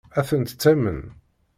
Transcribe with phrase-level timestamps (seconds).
[0.19, 0.99] Ad tent-tamen?